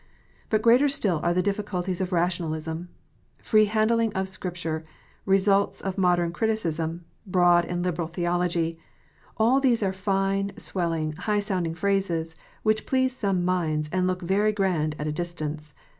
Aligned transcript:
But 0.49 0.63
greater 0.63 0.89
still 0.89 1.19
are 1.21 1.31
the 1.31 1.43
difficulties 1.43 2.01
of 2.01 2.11
Rationalism. 2.11 2.89
Free 3.43 3.65
handling 3.65 4.11
of 4.13 4.27
Scripture, 4.27 4.81
results 5.27 5.79
of 5.79 5.95
modern 5.99 6.31
criticism, 6.31 7.05
broad 7.27 7.65
and 7.65 7.83
liberal 7.83 8.07
theology, 8.07 8.79
all 9.37 9.59
these 9.59 9.83
are 9.83 9.93
fine, 9.93 10.53
swelling, 10.57 11.11
high 11.13 11.39
sounding 11.39 11.75
phrases, 11.75 12.35
which 12.63 12.87
please 12.87 13.15
some 13.15 13.45
minds, 13.45 13.89
and 13.93 14.07
look 14.07 14.23
very 14.23 14.51
grand 14.51 14.95
at 14.97 15.05
a 15.05 15.11
distance. 15.13 15.75